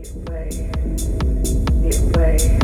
Get 0.00 0.16
away. 0.16 0.48
Get 1.82 2.00
away. 2.00 2.60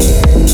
away. 0.00 0.49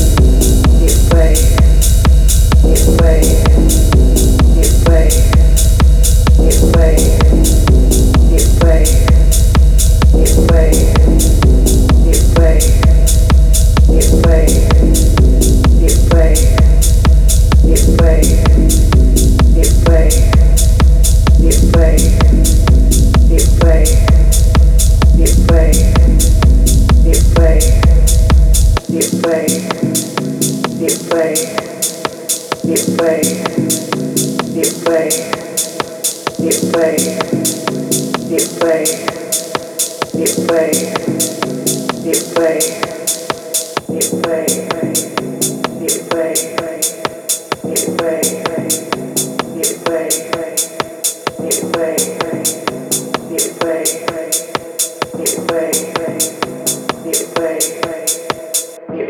way. 29.27 29.67